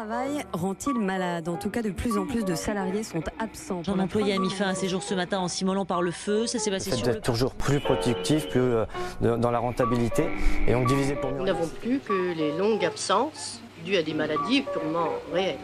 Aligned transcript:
travail 0.00 0.46
rend-il 0.54 0.94
malade? 0.98 1.46
En 1.50 1.56
tout 1.56 1.68
cas, 1.68 1.82
de 1.82 1.90
plus 1.90 2.16
en 2.16 2.24
plus 2.24 2.42
de 2.42 2.54
salariés 2.54 3.02
sont 3.02 3.22
absents. 3.38 3.82
Un 3.86 3.98
employé 3.98 4.32
a 4.32 4.38
mis 4.38 4.48
fin 4.48 4.68
à 4.68 4.74
ses 4.74 4.88
jours 4.88 5.02
ce 5.02 5.12
matin 5.14 5.40
en 5.40 5.48
s'immolant 5.48 5.84
par 5.84 6.00
le 6.00 6.10
feu. 6.10 6.46
Ça 6.46 6.58
s'est 6.58 6.70
passé 6.70 6.90
Le 6.90 6.96
sur 6.96 7.04
fait 7.04 7.10
le... 7.10 7.16
d'être 7.16 7.24
toujours 7.26 7.54
plus 7.54 7.80
productif, 7.80 8.48
plus 8.48 8.60
euh, 8.60 8.86
de- 9.20 9.36
dans 9.36 9.50
la 9.50 9.58
rentabilité, 9.58 10.24
et 10.66 10.72
donc 10.72 10.86
diviser 10.86 11.16
pour 11.16 11.30
mieux. 11.30 11.40
Nous 11.40 11.44
n'avons 11.44 11.68
plus 11.68 11.98
que 11.98 12.32
les 12.34 12.56
longues 12.56 12.82
absences 12.82 13.60
dues 13.84 13.96
à 13.96 14.02
des 14.02 14.14
maladies 14.14 14.62
purement 14.62 15.10
réelles. 15.34 15.58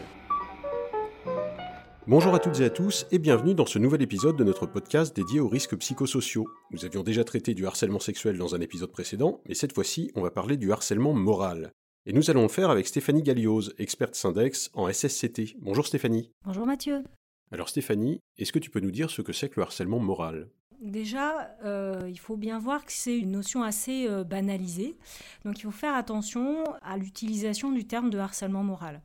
Bonjour 2.05 2.35
à 2.35 2.39
toutes 2.39 2.59
et 2.59 2.65
à 2.65 2.69
tous 2.69 3.07
et 3.11 3.17
bienvenue 3.17 3.55
dans 3.55 3.65
ce 3.65 3.79
nouvel 3.79 4.03
épisode 4.03 4.35
de 4.37 4.43
notre 4.43 4.67
podcast 4.67 5.15
dédié 5.15 5.39
aux 5.39 5.49
risques 5.49 5.75
psychosociaux. 5.77 6.45
Nous 6.69 6.85
avions 6.85 7.01
déjà 7.01 7.23
traité 7.23 7.55
du 7.55 7.65
harcèlement 7.65 7.99
sexuel 7.99 8.37
dans 8.37 8.53
un 8.53 8.61
épisode 8.61 8.91
précédent, 8.91 9.41
mais 9.49 9.55
cette 9.55 9.73
fois-ci 9.73 10.11
on 10.15 10.21
va 10.21 10.29
parler 10.29 10.57
du 10.57 10.71
harcèlement 10.71 11.13
moral. 11.13 11.71
Et 12.09 12.13
nous 12.13 12.29
allons 12.29 12.43
le 12.43 12.47
faire 12.47 12.69
avec 12.69 12.87
Stéphanie 12.87 13.21
Gallioz, 13.21 13.73
experte 13.79 14.15
Syndex 14.15 14.71
en 14.73 14.89
SSCT. 14.89 15.57
Bonjour 15.59 15.85
Stéphanie. 15.85 16.31
Bonjour 16.45 16.65
Mathieu. 16.65 17.03
Alors 17.51 17.67
Stéphanie, 17.67 18.21
est-ce 18.37 18.53
que 18.53 18.59
tu 18.59 18.69
peux 18.69 18.79
nous 18.79 18.91
dire 18.91 19.09
ce 19.09 19.21
que 19.21 19.33
c'est 19.33 19.49
que 19.49 19.59
le 19.59 19.63
harcèlement 19.63 19.99
moral? 19.99 20.47
Déjà, 20.79 21.53
euh, 21.65 22.07
il 22.07 22.17
faut 22.17 22.37
bien 22.37 22.59
voir 22.59 22.85
que 22.85 22.93
c'est 22.93 23.17
une 23.17 23.31
notion 23.31 23.61
assez 23.61 24.07
euh, 24.07 24.23
banalisée. 24.23 24.95
Donc 25.43 25.59
il 25.59 25.63
faut 25.63 25.71
faire 25.71 25.95
attention 25.95 26.63
à 26.81 26.95
l'utilisation 26.95 27.73
du 27.73 27.85
terme 27.85 28.09
de 28.09 28.19
harcèlement 28.19 28.63
moral. 28.63 29.01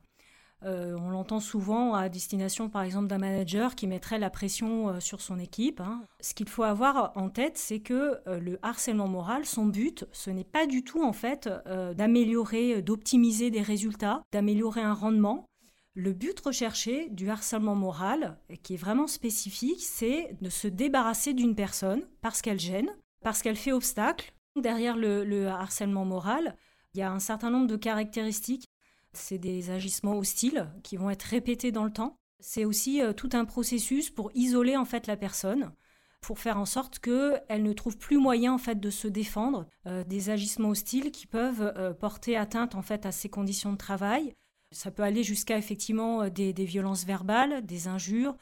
Euh, 0.64 0.96
on 1.00 1.10
l'entend 1.10 1.40
souvent 1.40 1.94
à 1.94 2.08
destination, 2.08 2.68
par 2.68 2.82
exemple, 2.82 3.08
d'un 3.08 3.18
manager 3.18 3.74
qui 3.74 3.86
mettrait 3.86 4.18
la 4.18 4.30
pression 4.30 4.88
euh, 4.88 5.00
sur 5.00 5.20
son 5.20 5.38
équipe. 5.38 5.80
hein. 5.80 6.02
Ce 6.20 6.34
qu'il 6.34 6.48
faut 6.48 6.62
avoir 6.62 7.12
en 7.16 7.28
tête, 7.28 7.58
c'est 7.58 7.80
que 7.80 8.18
euh, 8.26 8.38
le 8.38 8.58
harcèlement 8.62 9.08
moral, 9.08 9.44
son 9.44 9.66
but, 9.66 10.06
ce 10.12 10.30
n'est 10.30 10.44
pas 10.44 10.66
du 10.66 10.84
tout 10.84 11.02
en 11.02 11.12
fait 11.12 11.48
d'améliorer, 11.96 12.82
d'optimiser 12.82 13.50
des 13.50 13.62
résultats, 13.62 14.22
d'améliorer 14.32 14.82
un 14.82 14.94
rendement. 14.94 15.46
Le 15.94 16.12
but 16.12 16.38
recherché 16.40 17.08
du 17.10 17.28
harcèlement 17.28 17.74
moral, 17.74 18.38
qui 18.62 18.74
est 18.74 18.78
vraiment 18.78 19.06
spécifique, 19.06 19.82
c'est 19.82 20.36
de 20.40 20.48
se 20.48 20.68
débarrasser 20.68 21.34
d'une 21.34 21.54
personne 21.54 22.02
parce 22.20 22.40
qu'elle 22.40 22.60
gêne, 22.60 22.90
parce 23.22 23.42
qu'elle 23.42 23.56
fait 23.56 23.72
obstacle. 23.72 24.32
Derrière 24.56 24.96
le 24.96 25.46
harcèlement 25.48 26.04
moral, 26.04 26.56
il 26.94 26.98
y 26.98 27.02
a 27.02 27.10
un 27.10 27.18
certain 27.18 27.50
nombre 27.50 27.66
de 27.66 27.76
caractéristiques. 27.76 28.66
C'est 29.12 29.38
des 29.38 29.70
agissements 29.70 30.16
hostiles 30.16 30.70
qui 30.82 30.96
vont 30.96 31.10
être 31.10 31.22
répétés 31.22 31.72
dans 31.72 31.84
le 31.84 31.92
temps. 31.92 32.16
C'est 32.40 32.64
aussi 32.64 33.00
euh, 33.00 33.12
tout 33.12 33.30
un 33.34 33.44
processus 33.44 34.10
pour 34.10 34.30
isoler 34.34 34.76
en 34.76 34.84
fait 34.84 35.06
la 35.06 35.16
personne, 35.16 35.70
pour 36.20 36.38
faire 36.38 36.58
en 36.58 36.64
sorte 36.64 36.98
qu'elle 36.98 37.62
ne 37.62 37.72
trouve 37.72 37.98
plus 37.98 38.16
moyen 38.16 38.54
en 38.54 38.58
fait 38.58 38.80
de 38.80 38.90
se 38.90 39.06
défendre 39.06 39.66
euh, 39.86 40.02
des 40.04 40.30
agissements 40.30 40.70
hostiles 40.70 41.12
qui 41.12 41.26
peuvent 41.26 41.72
euh, 41.76 41.92
porter 41.92 42.36
atteinte 42.36 42.74
en 42.74 42.82
fait 42.82 43.06
à 43.06 43.12
ses 43.12 43.28
conditions 43.28 43.72
de 43.72 43.76
travail, 43.76 44.34
ça 44.72 44.90
peut 44.90 45.02
aller 45.02 45.22
jusqu'à 45.22 45.58
effectivement 45.58 46.28
des, 46.30 46.52
violences 46.52 47.04
verbales, 47.04 47.64
des 47.66 47.88
injures. 47.88 48.36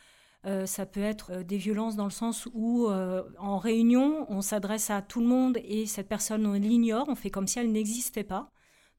Ça 0.65 0.87
peut 0.87 1.03
être 1.03 1.43
des 1.43 1.57
violences 1.57 1.97
dans 1.97 2.05
le 2.05 2.11
sens 2.11 2.49
où, 2.55 2.87
en 2.87 3.59
réunion, 3.59 4.27
on 4.29 4.41
s'adresse 4.41 4.91
à 4.91 5.03
tout 5.03 5.21
le 5.21 5.27
monde 5.27 5.59
et 5.65 5.87
cette 5.87 6.09
personne, 6.09 6.47
on 6.47 6.53
l'ignore, 6.53 7.09
on 7.09 7.17
fait 7.17 7.31
comme 7.31 7.49
si 7.49 7.59
elle 7.59 7.73
n'existait 7.73 8.23
pas. 8.23 8.49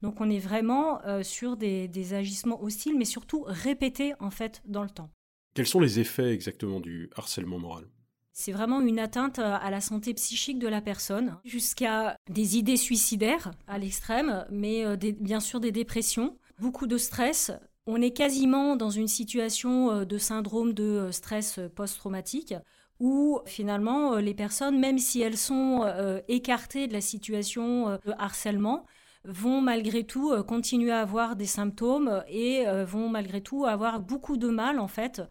Donc 0.02 0.20
on 0.20 0.28
est 0.28 0.38
vraiment 0.40 1.00
euh, 1.06 1.22
sur 1.22 1.56
des, 1.56 1.88
des 1.88 2.14
agissements 2.14 2.62
hostiles, 2.62 2.98
mais 2.98 3.04
surtout 3.04 3.44
répétés 3.46 4.14
en 4.20 4.30
fait 4.30 4.60
dans 4.66 4.82
le 4.82 4.90
temps. 4.90 5.10
Quels 5.54 5.66
sont 5.66 5.80
les 5.80 6.00
effets 6.00 6.32
exactement 6.32 6.80
du 6.80 7.08
harcèlement 7.16 7.58
moral? 7.58 7.84
C'est 8.32 8.52
vraiment 8.52 8.80
une 8.80 8.98
atteinte 8.98 9.38
euh, 9.38 9.56
à 9.60 9.70
la 9.70 9.80
santé 9.80 10.14
psychique 10.14 10.58
de 10.58 10.66
la 10.66 10.80
personne, 10.80 11.36
jusqu'à 11.44 12.16
des 12.30 12.56
idées 12.56 12.78
suicidaires 12.78 13.50
à 13.68 13.78
l'extrême, 13.78 14.44
mais 14.50 14.84
euh, 14.84 14.96
des- 14.96 15.12
bien 15.12 15.40
sûr 15.40 15.60
des 15.60 15.70
dépressions, 15.72 16.36
beaucoup 16.58 16.86
de 16.86 16.96
stress. 16.98 17.52
On 17.86 18.00
est 18.00 18.12
quasiment 18.12 18.74
dans 18.76 18.90
une 18.90 19.08
situation 19.08 20.04
de 20.04 20.18
syndrome 20.18 20.72
de 20.72 21.08
stress 21.10 21.58
post-traumatique 21.74 22.54
où 23.00 23.40
finalement 23.44 24.16
les 24.18 24.34
personnes, 24.34 24.78
même 24.78 24.98
si 24.98 25.20
elles 25.20 25.36
sont 25.36 25.84
écartées 26.28 26.86
de 26.86 26.92
la 26.92 27.00
situation 27.00 27.98
de 28.06 28.12
harcèlement, 28.18 28.86
vont 29.24 29.60
malgré 29.60 30.04
tout 30.04 30.32
euh, 30.32 30.42
continuer 30.42 30.90
à 30.90 31.00
avoir 31.00 31.36
des 31.36 31.46
symptômes 31.46 32.22
et 32.28 32.66
euh, 32.66 32.84
vont 32.84 33.08
malgré 33.08 33.40
tout 33.40 33.64
avoir 33.66 34.00
beaucoup 34.00 34.36
de 34.36 34.48
mal 34.48 34.78
en 34.78 34.88
fait 34.88 35.22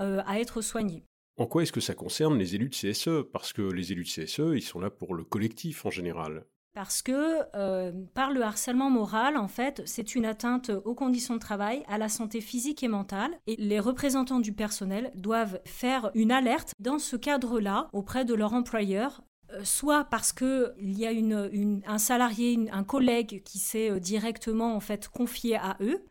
euh, 0.00 0.22
à 0.26 0.40
être 0.40 0.62
soignées. 0.62 1.04
En 1.36 1.46
quoi 1.46 1.62
est-ce 1.62 1.72
que 1.72 1.80
ça 1.80 1.94
concerne 1.94 2.38
les 2.38 2.54
élus 2.54 2.68
de 2.68 2.74
CSE 2.74 3.26
Parce 3.32 3.52
que 3.52 3.62
les 3.62 3.92
élus 3.92 4.04
de 4.04 4.24
CSE, 4.24 4.54
ils 4.54 4.62
sont 4.62 4.80
là 4.80 4.90
pour 4.90 5.14
le 5.14 5.24
collectif 5.24 5.86
en 5.86 5.90
général. 5.90 6.44
Parce 6.72 7.02
que 7.02 7.40
euh, 7.56 7.92
par 8.14 8.30
le 8.30 8.42
harcèlement 8.42 8.90
moral, 8.90 9.36
en 9.36 9.48
fait, 9.48 9.82
c'est 9.86 10.14
une 10.14 10.24
atteinte 10.24 10.70
aux 10.84 10.94
conditions 10.94 11.34
de 11.34 11.40
travail, 11.40 11.82
à 11.88 11.98
la 11.98 12.08
santé 12.08 12.40
physique 12.40 12.82
et 12.82 12.88
mentale. 12.88 13.32
Et 13.48 13.56
les 13.56 13.80
représentants 13.80 14.38
du 14.38 14.52
personnel 14.52 15.10
doivent 15.16 15.60
faire 15.64 16.10
une 16.14 16.30
alerte 16.30 16.74
dans 16.78 16.98
ce 16.98 17.16
cadre-là 17.16 17.88
auprès 17.92 18.24
de 18.24 18.34
leur 18.34 18.54
employeur. 18.54 19.22
Euh, 19.54 19.64
Soit 19.64 20.04
parce 20.04 20.32
qu'il 20.32 20.72
y 20.78 21.06
a 21.06 21.12
une, 21.12 21.48
une- 21.52 21.82
un 21.86 21.98
salarié, 21.98 22.52
une- 22.52 22.70
un 22.70 22.84
collègue 22.84 23.42
qui 23.44 23.58
s'est 23.58 23.90
euh, 23.90 23.98
directement 24.00 24.74
en 24.74 24.80
fait 24.80 25.08
confié 25.08 25.56
à 25.56 25.76
eux, 25.80 26.04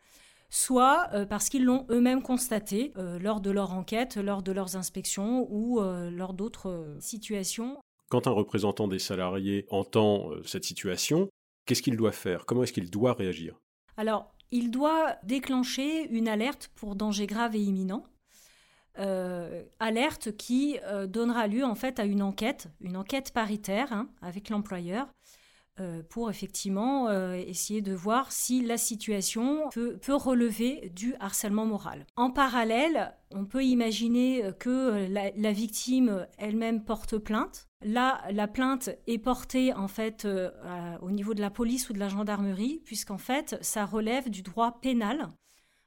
soit 0.50 1.08
euh, 1.14 1.26
parce 1.26 1.48
qu'ils 1.48 1.64
l'ont 1.64 1.86
eux-mêmes 1.90 2.22
constaté 2.22 2.92
lors 3.20 3.40
de 3.40 3.50
leur 3.50 3.72
enquête, 3.72 4.16
lors 4.16 4.42
de 4.42 4.52
leurs 4.52 4.76
inspections 4.76 5.46
ou 5.50 5.80
lors 5.80 6.34
d'autres 6.34 6.96
situations. 7.00 7.78
Quand 8.10 8.26
un 8.26 8.32
représentant 8.32 8.88
des 8.88 8.98
salariés 8.98 9.66
entend 9.70 10.30
cette 10.44 10.64
situation, 10.64 11.28
qu'est-ce 11.66 11.82
qu'il 11.82 11.96
doit 11.96 12.10
faire? 12.12 12.46
Comment 12.46 12.64
est-ce 12.64 12.72
qu'il 12.72 12.90
doit 12.90 13.12
réagir? 13.14 13.60
Alors, 13.96 14.32
il 14.50 14.72
doit 14.72 15.14
déclencher 15.22 16.08
une 16.10 16.26
alerte 16.26 16.70
pour 16.74 16.96
danger 16.96 17.28
grave 17.28 17.54
et 17.54 17.60
imminent. 17.60 18.04
Euh, 18.98 19.62
alerte 19.78 20.36
qui 20.36 20.78
euh, 20.84 21.06
donnera 21.06 21.46
lieu 21.46 21.64
en 21.64 21.74
fait 21.74 22.00
à 22.00 22.04
une 22.04 22.22
enquête, 22.22 22.68
une 22.80 22.96
enquête 22.96 23.32
paritaire 23.32 23.92
hein, 23.92 24.08
avec 24.20 24.48
l'employeur, 24.50 25.06
euh, 25.78 26.02
pour 26.02 26.28
effectivement 26.28 27.10
essayer 27.32 27.82
de 27.82 27.94
voir 27.94 28.32
si 28.32 28.62
la 28.62 28.76
situation 28.76 29.70
peut, 29.70 29.98
relever 30.08 30.90
du 30.94 31.14
harcèlement 31.20 31.64
moral. 31.64 32.04
En 32.16 32.30
parallèle, 32.30 33.14
on 33.30 33.46
peut 33.46 33.64
imaginer 33.64 34.50
que 34.58 35.06
la, 35.08 35.30
la 35.36 35.52
victime 35.52 36.26
elle-même 36.36 36.84
porte 36.84 37.16
plainte. 37.16 37.68
Là, 37.82 38.20
la 38.30 38.48
plainte 38.48 38.90
est 39.06 39.18
portée 39.18 39.72
en 39.72 39.88
fait 39.88 40.26
au 41.00 41.10
niveau 41.10 41.32
de 41.32 41.40
la 41.40 41.50
police 41.50 41.88
ou 41.88 41.92
de 41.92 41.98
la 41.98 42.08
gendarmerie, 42.08 42.82
puisqu'en 42.84 43.18
fait, 43.18 43.56
ça 43.62 43.86
relève 43.86 44.28
du 44.28 44.42
droit 44.42 44.80
pénal. 44.82 45.30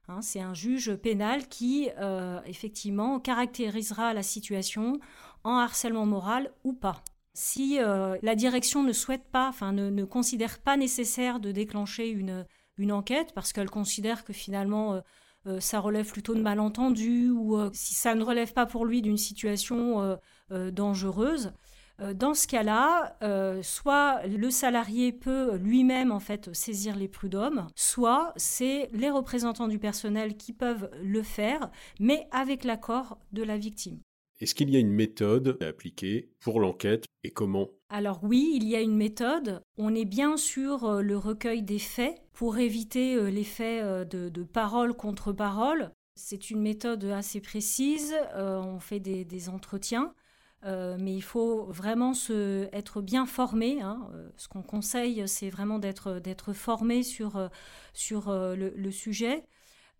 Hein, 0.09 0.21
c'est 0.21 0.41
un 0.41 0.53
juge 0.53 0.95
pénal 0.95 1.47
qui, 1.47 1.89
euh, 1.97 2.41
effectivement, 2.45 3.19
caractérisera 3.19 4.13
la 4.13 4.23
situation 4.23 4.99
en 5.45 5.57
harcèlement 5.57 6.05
moral 6.05 6.51
ou 6.65 6.73
pas. 6.73 7.01
Si 7.33 7.79
euh, 7.79 8.17
la 8.21 8.35
direction 8.35 8.83
ne 8.83 8.91
souhaite 8.91 9.23
pas, 9.31 9.47
enfin 9.47 9.71
ne, 9.71 10.03
considère 10.03 10.59
pas 10.59 10.75
nécessaire 10.75 11.39
de 11.39 11.51
déclencher 11.51 12.09
une, 12.09 12.45
une 12.77 12.91
enquête 12.91 13.31
parce 13.33 13.53
qu'elle 13.53 13.69
considère 13.69 14.25
que 14.25 14.33
finalement 14.33 15.01
euh, 15.47 15.59
ça 15.59 15.79
relève 15.79 16.11
plutôt 16.11 16.35
de 16.35 16.41
malentendus 16.41 17.29
ou 17.31 17.57
si 17.73 17.95
ça 17.95 18.13
ne 18.13 18.23
relève 18.23 18.53
pas 18.53 18.65
pour 18.65 18.85
lui 18.85 19.01
d'une 19.01 19.17
situation 19.17 20.17
dangereuse, 20.49 21.53
dans 21.99 22.33
ce 22.33 22.47
cas-là, 22.47 23.17
euh, 23.21 23.61
soit 23.61 24.25
le 24.27 24.49
salarié 24.49 25.11
peut 25.11 25.55
lui-même 25.57 26.11
en 26.11 26.19
fait 26.19 26.53
saisir 26.53 26.95
les 26.95 27.07
prud'hommes, 27.07 27.67
soit 27.75 28.33
c'est 28.35 28.89
les 28.93 29.09
représentants 29.09 29.67
du 29.67 29.79
personnel 29.79 30.35
qui 30.35 30.53
peuvent 30.53 30.89
le 31.03 31.21
faire, 31.23 31.69
mais 31.99 32.27
avec 32.31 32.63
l'accord 32.63 33.19
de 33.31 33.43
la 33.43 33.57
victime. 33.57 33.99
Est-ce 34.39 34.55
qu'il 34.55 34.69
y 34.71 34.75
a 34.75 34.79
une 34.79 34.91
méthode 34.91 35.57
à 35.61 35.67
appliquer 35.67 36.31
pour 36.41 36.59
l'enquête 36.59 37.05
et 37.23 37.29
comment? 37.31 37.69
Alors 37.89 38.19
oui, 38.23 38.51
il 38.55 38.67
y 38.67 38.75
a 38.75 38.81
une 38.81 38.97
méthode. 38.97 39.61
On 39.77 39.93
est 39.93 40.05
bien 40.05 40.35
sur 40.35 40.85
euh, 40.85 41.01
le 41.01 41.17
recueil 41.17 41.61
des 41.61 41.79
faits 41.79 42.19
pour 42.33 42.57
éviter 42.57 43.15
euh, 43.15 43.29
l'effet 43.29 43.81
euh, 43.81 44.03
de, 44.03 44.29
de 44.29 44.43
parole 44.43 44.95
contre 44.95 45.31
parole. 45.31 45.91
C'est 46.15 46.49
une 46.49 46.61
méthode 46.61 47.05
assez 47.05 47.39
précise. 47.39 48.13
euh, 48.35 48.59
on 48.59 48.79
fait 48.79 48.99
des, 48.99 49.23
des 49.23 49.47
entretiens. 49.49 50.13
Euh, 50.65 50.97
mais 50.99 51.13
il 51.13 51.21
faut 51.21 51.65
vraiment 51.65 52.13
se, 52.13 52.67
être 52.73 53.01
bien 53.01 53.25
formé. 53.25 53.81
hein. 53.81 54.09
Euh, 54.13 54.29
Ce 54.37 54.47
qu'on 54.47 54.63
conseille, 54.63 55.27
c'est 55.27 55.49
vraiment 55.49 55.79
d'être 55.79 56.53
formé 56.53 57.03
sur, 57.03 57.35
euh, 57.37 57.47
sur 57.93 58.31
le 58.31 58.91
sujet. 58.91 59.45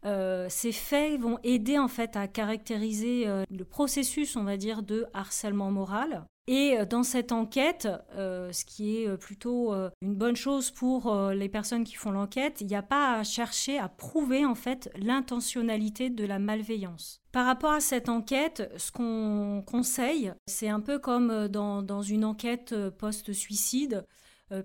Euh, 0.06 0.48
ces 0.50 0.72
faits 0.72 1.20
vont 1.20 1.40
aider 1.44 1.78
en 1.78 1.88
fait 1.88 2.16
à 2.16 2.28
caractériser 2.28 3.24
euh, 3.28 3.44
le 3.50 3.64
processus, 3.64 4.36
on 4.36 4.44
va 4.44 4.58
dire, 4.58 4.84
de 4.84 5.06
harcèlement 5.14 5.72
moral. 5.72 6.26
Et 6.46 6.78
euh, 6.78 6.86
dans 6.86 7.04
cette 7.04 7.32
enquête, 7.32 7.88
ce 8.18 8.66
qui 8.66 8.98
est 8.98 9.18
plutôt 9.18 9.74
une 10.02 10.16
bonne 10.16 10.36
chose 10.36 10.72
pour 10.72 11.16
les 11.32 11.48
personnes 11.48 11.86
qui 11.86 11.96
font 11.96 12.12
l'enquête, 12.12 12.60
il 12.60 12.68
n'y 12.68 12.76
a 12.76 12.82
pas 12.82 13.20
à 13.20 13.24
chercher 13.24 13.80
à 13.80 13.88
prouver 13.88 14.46
en 14.46 14.56
fait 14.56 14.92
l'intentionnalité 14.98 16.10
de 16.10 16.26
la 16.26 16.40
malveillance. 16.40 17.22
Par 17.32 17.46
rapport 17.46 17.72
à 17.72 17.80
cette 17.80 18.10
enquête, 18.10 18.70
ce 18.78 18.92
qu'on 18.92 19.64
conseille, 19.66 20.34
c'est 20.48 20.68
un 20.68 20.82
peu 20.82 21.00
comme 21.00 21.48
dans, 21.48 22.02
une 22.02 22.26
enquête 22.26 22.76
post-suicide, 22.98 24.06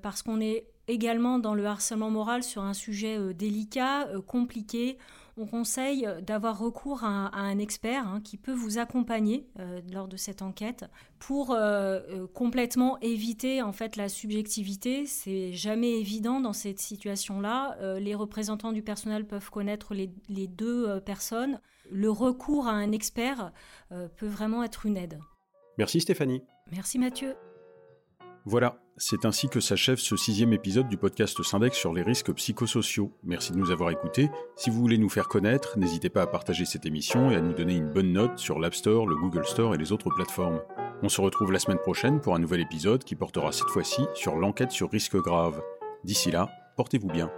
parce 0.03 0.23
qu'on 0.23 0.41
est 0.41 0.67
également 0.89 1.39
dans 1.39 1.55
le 1.55 1.65
harcèlement 1.65 2.11
moral 2.11 2.43
sur 2.43 2.63
un 2.63 2.75
sujet 2.75 3.33
délicat, 3.35 4.09
compliqué. 4.27 4.99
On 5.39 5.47
conseille 5.47 6.09
d'avoir 6.23 6.59
recours 6.59 7.05
à, 7.05 7.31
un 7.35 7.59
expert 7.59 8.07
hein, 8.07 8.21
qui 8.23 8.37
peut 8.37 8.53
vous 8.53 8.79
accompagner 8.79 9.47
euh, 9.59 9.81
lors 9.93 10.09
de 10.09 10.17
cette 10.17 10.43
enquête 10.43 10.85
pour 11.19 11.53
euh, 11.53 12.01
euh, 12.11 12.27
complètement 12.27 12.99
éviter 13.01 13.63
en 13.63 13.73
fait 13.73 13.97
la 13.97 14.09
subjectivité. 14.09 15.07
C'est 15.07 15.53
jamais 15.53 15.93
évident 16.01 16.41
dans 16.41 16.53
cette 16.53 16.81
situation-là. 16.81 17.77
les 17.99 18.15
représentants 18.15 18.73
du 18.73 18.83
personnel 18.83 19.27
peuvent 19.27 19.51
connaître 19.51 19.95
les, 19.95 20.11
les 20.29 20.47
deux 20.47 21.01
personnes. 21.01 21.61
Le 21.91 22.11
recours 22.11 22.67
à 22.67 22.73
un 22.73 22.93
expert 22.93 23.53
peut 24.17 24.27
vraiment 24.27 24.63
être 24.63 24.87
une 24.87 24.97
aide. 24.97 25.19
Merci 25.79 26.01
Stéphanie. 26.01 26.43
Merci 26.73 26.99
Mathieu. 26.99 27.35
Voilà, 28.45 28.79
c'est 28.99 29.25
ainsi 29.25 29.49
que 29.49 29.61
s'achève 29.61 29.99
ce 29.99 30.17
sixième 30.17 30.53
épisode 30.53 30.89
du 30.89 30.97
podcast 30.97 31.43
Syndex 31.43 31.77
sur 31.77 31.93
les 31.93 32.03
risques 32.03 32.33
psychosociaux. 32.33 33.13
Merci 33.25 33.53
de 33.53 33.57
nous 33.57 33.71
avoir 33.71 33.91
écoutés. 33.91 34.31
Si 34.57 34.71
vous 34.71 34.81
voulez 34.81 34.99
nous 34.99 35.09
faire 35.09 35.29
connaître, 35.29 35.79
n'hésitez 35.79 36.11
pas 36.11 36.23
à 36.23 36.27
partager 36.27 36.65
cette 36.65 36.87
émission 36.87 37.31
et 37.31 37.37
à 37.37 37.41
nous 37.41 37.53
donner 37.53 37.77
une 37.77 37.91
bonne 37.91 38.13
note 38.13 38.39
sur 38.39 38.59
l'App 38.59 38.75
Store, 38.75 39.07
le 39.07 39.17
Google 39.17 39.47
Store 39.47 39.75
et 39.75 39.79
les 39.79 39.93
autres 39.93 40.11
plateformes. 40.11 40.61
On 41.03 41.09
se 41.09 41.21
retrouve 41.21 41.53
la 41.53 41.59
semaine 41.59 41.79
prochaine 41.79 42.21
pour 42.21 42.35
un 42.35 42.39
nouvel 42.39 42.61
épisode 42.61 43.05
qui 43.05 43.15
portera 43.15 43.53
cette 43.53 43.71
fois-ci 43.71 44.03
sur 44.15 44.37
l'enquête 44.37 44.73
sur 44.73 44.91
risques 44.91 45.17
graves. 45.17 45.63
D'ici 46.05 46.31
là, 46.31 46.49
portez-vous 46.77 47.09
bien. 47.09 47.31